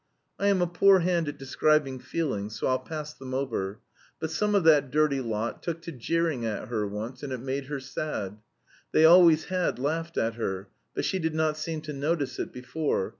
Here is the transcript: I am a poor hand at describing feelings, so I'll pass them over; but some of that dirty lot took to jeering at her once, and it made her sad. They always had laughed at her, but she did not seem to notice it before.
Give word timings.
I 0.39 0.47
am 0.47 0.63
a 0.63 0.65
poor 0.65 1.01
hand 1.01 1.27
at 1.27 1.37
describing 1.37 1.99
feelings, 1.99 2.57
so 2.59 2.65
I'll 2.65 2.79
pass 2.79 3.13
them 3.13 3.35
over; 3.35 3.81
but 4.19 4.31
some 4.31 4.55
of 4.55 4.63
that 4.63 4.89
dirty 4.89 5.21
lot 5.21 5.61
took 5.61 5.79
to 5.83 5.91
jeering 5.91 6.43
at 6.43 6.69
her 6.69 6.87
once, 6.87 7.21
and 7.21 7.31
it 7.31 7.39
made 7.39 7.65
her 7.65 7.79
sad. 7.79 8.39
They 8.93 9.05
always 9.05 9.43
had 9.49 9.77
laughed 9.77 10.17
at 10.17 10.33
her, 10.33 10.69
but 10.95 11.05
she 11.05 11.19
did 11.19 11.35
not 11.35 11.55
seem 11.55 11.81
to 11.81 11.93
notice 11.93 12.39
it 12.39 12.51
before. 12.51 13.09